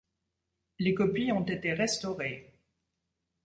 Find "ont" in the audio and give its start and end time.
1.31-1.43